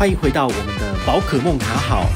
[0.00, 2.06] 欢迎回到我们的宝可梦卡好。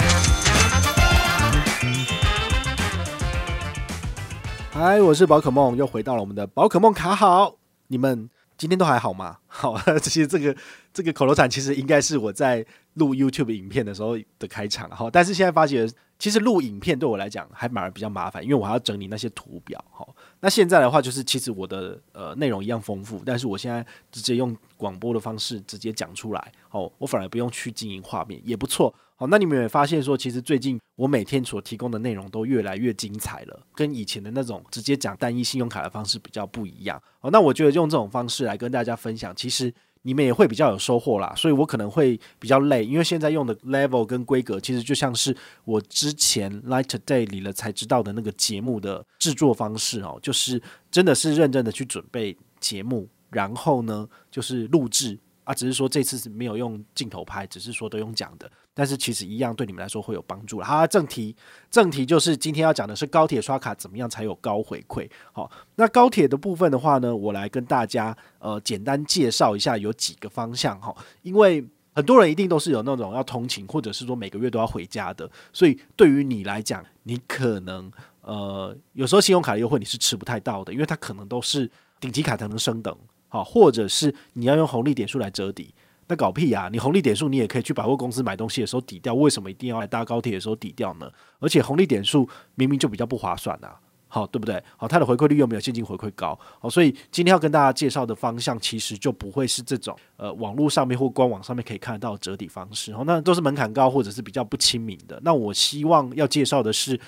[4.73, 7.57] 嗨，我是宝可梦，又回到了我们的宝可梦卡好。
[7.89, 9.37] 你们今天都还好吗？
[9.47, 10.57] 好， 其实这个
[10.95, 12.65] 这个口头禅其实应该是我在
[12.95, 14.89] 录 YouTube 影片的时候的开场。
[14.89, 15.87] 好，但是现在发觉。
[16.19, 19.85] 其实录影片对我来讲还反而比较麻烦，因为我还要整理那些图表。
[19.91, 26.53] 好，那现在的话就是，其实我的呃内容一样丰富，但是我现在直接用广播的方式直接讲出来。
[26.69, 28.95] 好，我反而不用去经营画面，也不错。
[29.17, 37.01] 好，那你们有没有发现说，其实最近我每天所提供的内容都越来越精彩了，跟以前的那种直接讲单一信用卡的方式比较不一样。
[37.21, 39.75] 好，那我觉得用这种方式来跟大家分享，其实。
[40.07, 55.19] 你们也会比较有收获啦，所以我可能会比较累，因为现在用的 level 跟规格其实就像是我之前 Light Today 里了才知道的那个节目的制作方式哦，就是真的是认真的去准备节目，然后呢就是录制。
[55.45, 60.61] 啊，只是说这次是没有用镜头拍，只是说都用讲的，但是其实一样对你们来说会有帮助。
[60.61, 61.37] 好，正题，
[61.71, 65.09] 正题就是今天要讲的是高铁刷卡怎么样才有高回馈。
[65.33, 82.97] 好，那高铁的部分的话呢，我来跟大家呃简单介绍一下有几个方向哈，因为很多人一定都是有那种要通勤或者是说每个月都要回家的，所以对于你来讲，你可能呃有时候信用卡的优惠你是吃不太到的，因为它可能都是顶级卡才能升等。
[83.35, 85.75] 好，或者是你要用红利点数来折抵，
[86.07, 86.69] 那搞屁呀！
[86.71, 91.11] 你红利点数你也可以去百货公司买东西的时候抵掉，为什么一定要来搭高铁的时候抵掉呢？
[91.41, 93.75] 而且红利点数明明就比较不划算啊，
[94.07, 94.63] 好，对不对？
[94.77, 105.21] 好，它的回馈率又没有现金回馈高，好，所以今天要跟大家介绍的方向其实就不会是这种呃网络上面或官网上面可以看得到折抵方式，好，那都是门槛高或者是比较不亲民的。
[105.25, 107.01] 那我希望要介绍的是。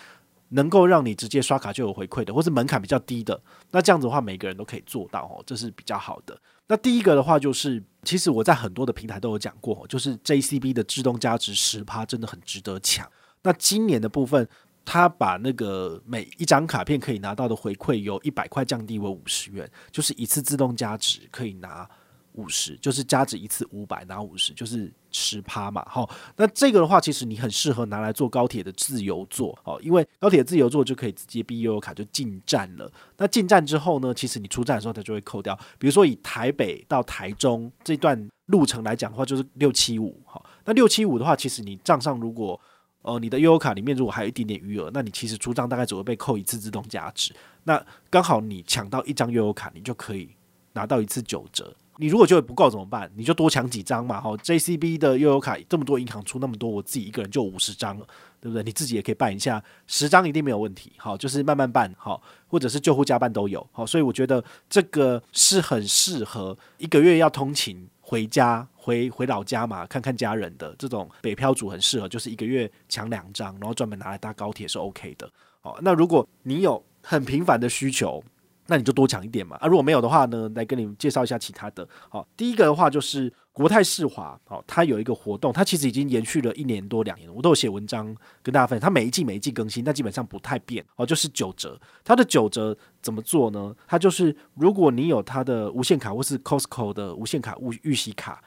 [0.51, 6.39] 能够让你直接刷卡就有回馈的，或是门槛比较低的，那这样子的话，每个人都可以做到哦，这是比较好的。
[6.69, 13.09] 那第一个的话，就是其实我在很多的平台都有讲过，就是 JCB 的自动加值十趴真的很值得抢。
[13.43, 14.49] 那今年的部分，
[14.85, 21.89] 他把那个每一张卡片可以拿到的回馈由一百块降低为五十元，就是一次自动加值可以拿。
[22.37, 25.85] 五十就是加值一次五百拿五十，就是十趴嘛。
[25.89, 32.91] 好，那这个的话，其实你很适合拿来做高铁的自由座哦，因为高铁自由座就可以直接 B 悠游卡就进站了。
[33.17, 35.59] 那进站之后呢，其实你出站的时候它就会扣掉。
[35.79, 40.21] 比如说以台北到台中这段路程来讲的话，就是六七五。
[40.25, 42.61] 好，那六七五的话，其实你账上如果
[43.03, 47.35] 呃你的悠游卡里面如果还有一点点余额，那你其实出账大概只会被扣一次自动加值。
[47.65, 50.29] 那刚好你抢到一张悠游卡，你就可以
[50.73, 51.75] 拿到一次九折。
[51.99, 53.11] 你如果觉得不够怎么办？
[53.17, 54.21] 你就多抢几张嘛。
[54.21, 58.07] 好，JCB 的悠游卡这么多银行出那么多，我自己一个人就五十张了，
[58.41, 58.63] 对不对？
[58.63, 60.93] 你自己也可以办一下，十张一定没有问题。
[60.97, 63.67] 好，就是慢慢办，好，或者是救护加办都有。
[63.73, 75.31] 好，所以我觉得这个是很适合一个月要通勤回家回回老家嘛，看看家人的这种北漂族很适合，就是一个月抢两张，然后专门拿来搭高铁是 OK 的。
[75.61, 78.23] 好，那如果你有很频繁的需求。
[78.69, 79.69] 那你就多抢一点嘛啊！
[79.69, 81.89] 如果没有的话呢，来跟你们介绍一下其他的。
[82.09, 88.07] 好，第一个的话就是国泰世华，好，它有一个活动，它其实已经延续了一年多两年，我都有写文章
[88.43, 88.85] 跟大家分享。
[88.85, 91.81] 它每一季每一季更新，但基本上不太变哦，就是九折。
[92.05, 93.75] 它的九折怎么做呢？
[93.87, 98.43] 它就是如果你有它的无限卡或是 Costco 的无限卡预预习卡，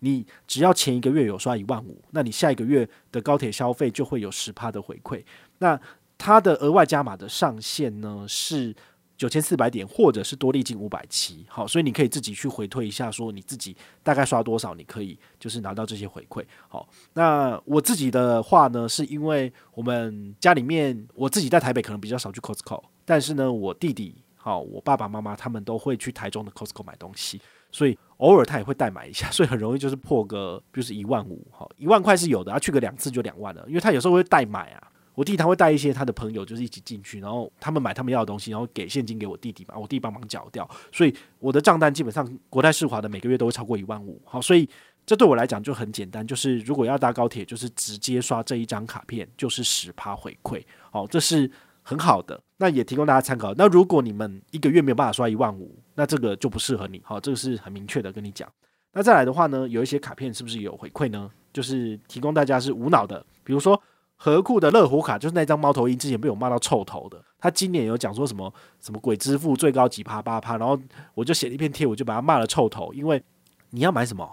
[0.00, 5.22] 你只要前一个月有刷一万五，那你下一个月的高铁消费就会有十趴的回馈。
[5.58, 5.80] 那
[6.18, 8.74] 它的额外加码的上限呢是。
[9.20, 16.42] 九千四百点，或者是多利金五百七，好，所以你可以自己去回推一下，说你自己大概刷多少，你可以就是拿到这些回馈。
[16.68, 27.38] 好，那我自己的话呢，是因为我们家里面我自己在台北可能比较少去 Costco，但是呢，我弟弟好，我爸爸妈妈他们都会去台中的 Costco 买东西，
[27.70, 34.89] 所以偶尔他也会代买一下， 所以很容易就是破个就是一万五，好，一万块是有的，他去个两次就两万了，因为他有时候会代买啊。
[35.20, 44.18] 我弟他会带一些他的朋友，就是一起进去，然后他们买他们要的东西，然后给现金给我弟弟嘛，我弟帮忙缴掉，所以我的账单基本上国泰世华的每个月都会超过一万五。
[44.24, 44.66] 好，所以
[45.04, 50.64] 这对我来讲就很简单，就是如果要搭高铁，就是直接刷这一张卡片，就是十趴回馈。
[50.90, 51.50] 好，这是
[51.82, 53.52] 很好的，那也提供大家参考。
[53.58, 56.98] 那如果你们一个月没有办法刷一万五，那这个就不适合你。
[57.04, 58.50] 好，这个是很明确的跟你讲。
[58.94, 61.30] 那再来的话呢，有一些卡片是不是有回馈呢？
[61.52, 63.78] 就是提供大家是无脑的，比如说。
[64.22, 67.18] 何库的乐虎卡就是那张猫头鹰，之前被我骂到臭头的。
[67.38, 70.78] 他今年有讲说什么什么鬼支付最高几趴八趴，然后
[71.14, 72.92] 我就写了一篇贴，我就把他骂了臭头。
[72.92, 73.22] 因为
[73.70, 74.30] 你要买什么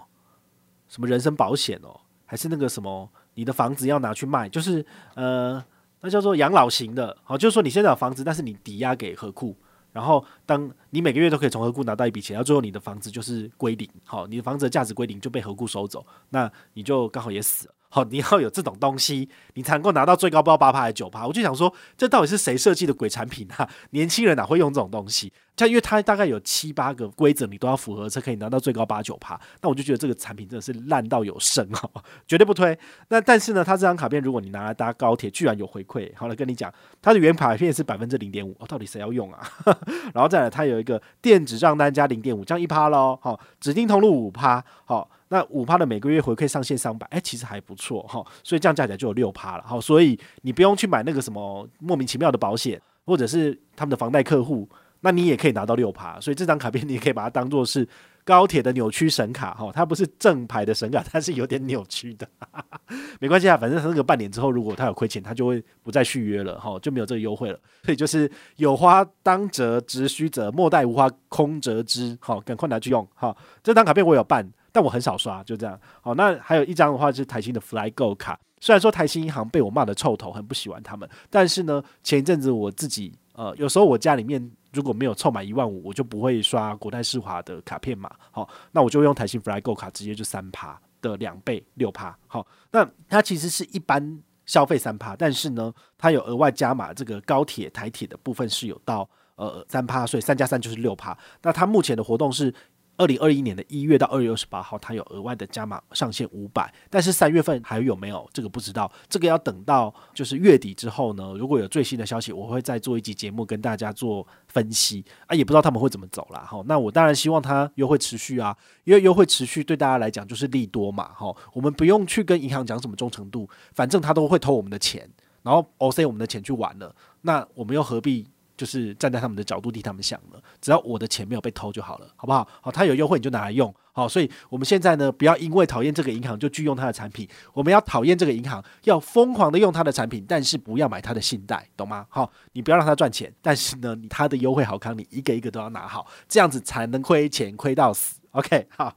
[0.88, 5.64] 什么人身保险哦，还是那个什么你的房子要拿去卖，就是呃
[6.02, 9.56] 那叫做养老型的，好，就是说你现在有房子，但是你抵押给何库。
[9.90, 17.74] 然后当你每个月都可以从何库拿到一笔钱，然后最后你的房子就是归零，好，你的房子的价值归零就被何库收走，那你就刚好也死了。
[17.90, 21.26] 好，你要有这种东西，你才能够拿到最高不知道八趴还是九趴。
[21.26, 23.68] 我就想说，这到底是谁设计的鬼产品啊？
[23.90, 25.32] 年轻人哪会用这种东西？
[25.56, 29.40] 像因为它大概有七八个规则，你都要符合才可以拿到最高八九趴。
[29.60, 31.90] 那我就觉得这个产品真的是烂到有剩哦，
[32.28, 32.78] 绝对不推。
[33.08, 36.12] 那但是呢，它这张卡片如果你拿来搭高铁，居然有回馈。
[36.14, 39.40] 好了，跟你讲，它的原卡片是百分之零点五，哦，到底谁要用啊？
[40.14, 43.18] 然后再来，它有一个电子账单加零点五，这样一趴喽。
[43.20, 45.10] 好，指定通路五趴，好。
[45.30, 54.66] 那五趴的每个月回馈上限三百，哎，其实还不错哈，所以这样加起来就有六趴了，哈，所以你不用去买那个什么莫名其妙的保险，或者是他们的房贷客户，
[55.00, 57.86] 那你也可以拿到六趴，所以这张卡片你也可以把它当做是
[58.24, 62.26] 高铁的扭曲神卡哈，它不是正牌的神卡，它是有点扭曲的，
[63.20, 74.50] 没关系啊，反正它那个半年之后如果他有亏钱，他就会不再续约了哈，就没有这个优惠了，所以就是有花当折直须折，莫待无花空折枝，好，赶快拿去用哈，这张卡片我有办。
[74.78, 75.76] 但我很少刷，就这样。
[76.00, 78.38] 好，那还有一张的话是台新的 FlyGo 卡。
[78.60, 84.40] 虽然说台新银行被我骂得臭头，很不喜欢他们，但是呢，前一阵子我自己呃，有时候我家里面
[84.72, 88.08] 如果没有凑满一万五，我就不会刷国泰世华的卡片嘛。
[88.30, 92.16] 好，那我就用台新 FlyGo 卡，直接就三趴的两倍六趴。
[92.28, 101.18] 好，那它其实是一般消费三趴，但是呢，它有额外加码这个高铁台铁的部分是有到呃三趴，所以三加三就是六趴。
[101.42, 102.54] 那它目前的活动是。
[102.98, 116.40] 二零二一年的一月到二月二十八号，它有额外的加码上限五百，但是三月份还有没有这个不知道，这个要等到就是月底之后呢，如果有最新的消息，我会再做一集节目跟大家做分析啊，也不知道他们会怎么走啦。
[116.40, 116.62] 哈。
[116.66, 125.08] 那我当然希望它优惠持续啊，因为优惠持续对大家来讲就是利多嘛，哈，我们不用去跟银行讲什么忠诚度，反正他都会偷我们的钱，
[125.42, 128.26] 然后 OC 我们的钱去玩了，那我们又何必？
[128.58, 132.46] 就是站在他们的角度替他们想了，只要我的钱没有被偷就好了，好不好？
[132.60, 142.04] 好，他有优惠你就拿来用，好，所以我们现在呢，不要因为讨厌这个银行就拒用他的产品，我们要讨厌这个银行，要疯狂的用他的产品，但是不要买他的信贷，懂吗？
[142.10, 148.18] 好，你不要让他赚钱，但是呢，他的优惠好康，你一个一个都要拿好，这样子才能亏钱亏到死。
[148.32, 148.94] OK， 好，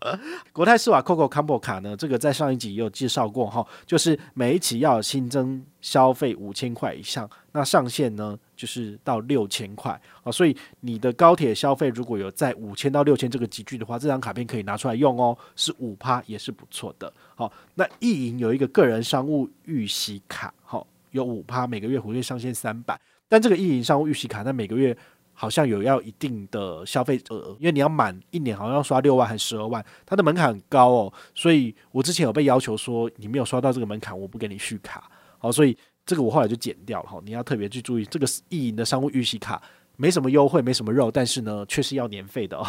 [0.51, 17.11] 国泰世华 COCO Combo 卡呢，这个在上一集也有介绍过哈，就是每一期要新增消费五千块以上，那上限呢就是到六千块啊，所以你的高铁消费如果有在五千到六千这个级距的话，这张卡片可以拿出来用哦，是五趴也是不错的。
[17.33, 24.95] 好，那意银有一个个人商务预习卡，好，有五趴，每个月活跃上限三百，但这个意银商务预习卡，那每个月。
[25.33, 31.13] 好像有要一定的消费额，因为你要满一年，好像要刷六万还是十二万，它的门槛很高哦。
[31.33, 35.09] 所以我之前有被要求说，你没有刷到这个门槛，我不给你续卡。
[35.39, 35.75] 好，所以
[36.11, 37.21] 这个我后来就减掉了哈。
[37.23, 39.61] 你要特别去注意，这个意淫的商务预习卡
[39.95, 42.67] 没什么优惠，没什么肉，但是呢，却是要年费的哦。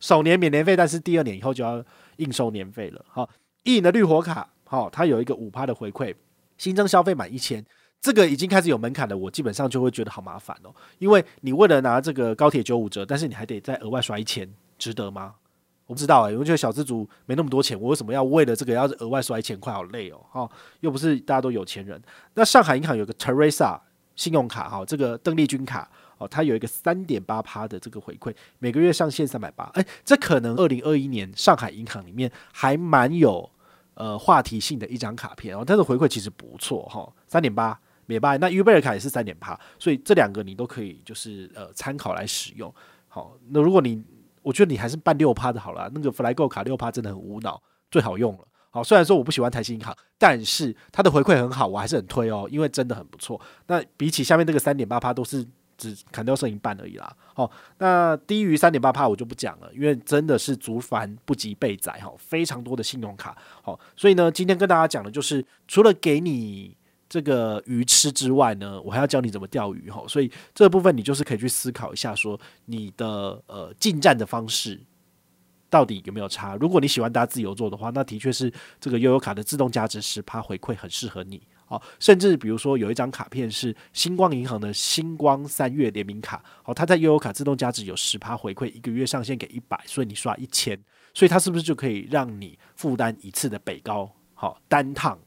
[0.00, 1.84] 首年免年费，但是第二年以后就要
[2.16, 3.04] 应收年费了。
[3.08, 3.30] 好，
[3.62, 6.12] 意淫的绿活卡，好，它有一个五趴的回馈，
[6.58, 7.64] 新增消费满一千。
[8.00, 15.34] 这个已经开始有门槛了，我基本上就会觉得好麻烦哦，因为你为了拿这个高铁九五折，但是你还得再额外刷一千，值得吗？
[15.86, 19.72] 我不知道哎、欸，我觉得小资族没那么多钱，我为什么要为了这个要额外刷一千块？
[19.72, 20.50] 好累哦，哈，
[20.80, 22.00] 又不是大家都有钱人。
[22.34, 23.78] 那上海银行有个 Teresa
[24.14, 25.88] 信用卡哈，这个邓丽君卡
[26.18, 33.48] 哦，它有一个三点八趴的这个回馈，每个月上限三百八，哎，这可能二零二一年上海银行里面还蛮有
[33.94, 37.78] 呃话题性的一张卡片哦，它的回馈其实不错哈，三点八。
[38.08, 42.72] 免八，那 Uber 卡也是三点八，所以这两个你都可以就是呃参考来使用。
[43.08, 44.00] 好，那如果你
[44.46, 47.60] 我觉得你还是办六趴的好了，那个 FlyGo 卡六趴真的很无脑，
[47.90, 48.46] 最好用了。
[48.70, 53.40] 好，虽然说我不喜欢台新银行，但是它的回馈很好，我还是很推哦，因为真的很不错。
[53.66, 55.44] 那比起下面这个三点八趴，都是
[55.76, 57.12] 只砍掉剩一半而已啦。
[57.34, 63.36] 好，那低于三点八趴我就不讲了，因为真的是族繁不及备载哈，非常多的信用卡。
[63.62, 66.76] 好，所以呢，今天跟大家讲的就是除了给你。
[67.16, 74.78] 这个鱼吃之外呢，我还要教你怎么钓鱼哈，所以这部分你就是可以去思考一下，说你的呃进站的方式
[75.70, 76.56] 到底有没有差？
[76.56, 81.40] 如果你喜欢搭自由座的话，那的确是这个悠游卡的自动加值十趴回馈很适合你。
[81.64, 90.78] 好，甚至比如说有一张卡片是星光银行的星光三月联名卡，好，它在悠游卡自动加值有十趴回馈，一个月上限给一百，所以你刷一千，
[91.14, 94.12] 所以它是不是就可以让你负担一次的北高？
[94.34, 95.18] 好，单趟。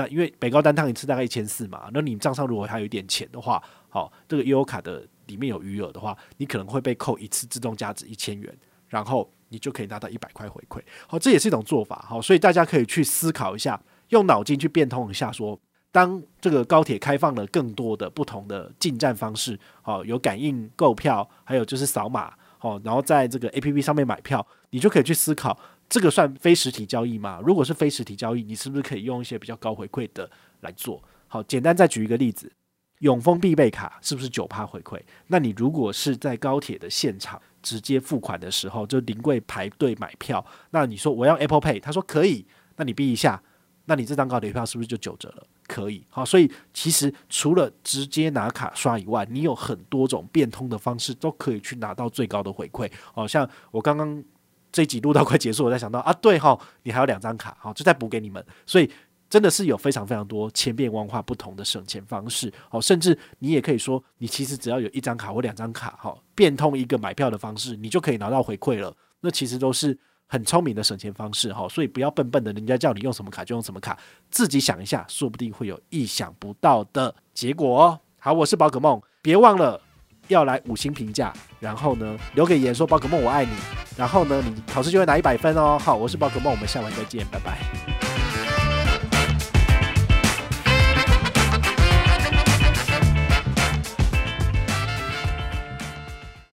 [0.00, 8.50] 那因为北高单趟一次大概一千四嘛，那你账上如果还有一点钱的话，好，这个悠游卡的里面有余额的话，你可能会被扣一次自动价值一千元，
[8.88, 13.78] 然后你就可以拿到一百块回馈，好，这也是一种做法，好，所以大家可以去思考一下，
[14.08, 15.58] 用脑筋去变通一下说，
[15.92, 25.58] 当这个高铁开放了更多的不同的进站方式，好，有感应购票，还有就是扫码，好，然后在这个 APP 上面买票，你就可以去思考，
[25.90, 27.40] 这个算非实体交易吗？
[27.44, 30.30] 如果是非实体交易，你是不是可以用一些比较高回馈的
[30.60, 31.02] 来做？
[31.26, 32.50] 好，简单再举一个例子，
[33.00, 34.98] 永丰必备卡是不是九趴回馈？
[35.26, 43.42] 那你如果是在高铁的现场直接付款的时候，就临柜排队买票，那你说我要 Apple Pay，他说可以，那你逼一下。
[43.86, 45.44] 那你这张高铁票是不是就九折了？
[45.66, 52.88] 可以，好，所以其实除了直接拿卡刷以外，你有很多种变通的方式都可以去拿到最高的回馈。
[53.12, 54.22] 好像我刚刚
[54.72, 58.44] 这集录到快结束，我在想到啊，对哈，你还有两张卡，好，就再补给你们。
[58.66, 58.90] 所以
[59.28, 62.52] 真的是有非常非常多千变万化不同的省钱方式。
[62.68, 68.94] 好，甚至你也可以说，你其实只要有一张卡或两张卡，好，变通一个买票的方式，你就可以拿到回馈了。
[69.20, 69.98] 那其实都是。
[70.32, 73.98] 很聪明的省钱方式哈，所以不要笨笨的，人家叫你用什么卡就用什么卡，
[74.30, 77.98] 自己想一下，说不定会有意想不到的结果哦。
[78.20, 79.82] 好，我是宝可梦，别忘了
[80.30, 83.50] 要来五星评价，然后呢留给言说宝可梦我爱你，
[83.96, 85.78] 然后呢你考试就会拿一百分哦。
[85.78, 88.09] 好，我是宝可梦，我们下回再见，拜拜。